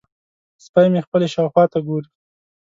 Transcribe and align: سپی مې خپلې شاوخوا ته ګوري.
سپی 0.65 0.87
مې 0.93 1.01
خپلې 1.05 1.27
شاوخوا 1.33 1.65
ته 1.71 1.79
ګوري. 1.87 2.09